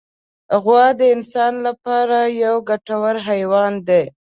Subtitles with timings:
[0.63, 4.03] غوا د انسان له پاره یو ګټور حیوان دی.